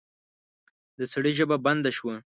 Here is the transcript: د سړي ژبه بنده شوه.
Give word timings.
د 0.97 1.01
سړي 1.13 1.31
ژبه 1.37 1.57
بنده 1.65 1.91
شوه. 1.97 2.15